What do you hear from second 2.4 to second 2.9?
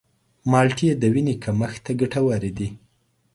دي.